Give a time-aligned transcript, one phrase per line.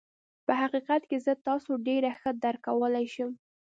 [0.45, 3.31] په حقيقت کې زه تاسو ډېر ښه درک کولای شم.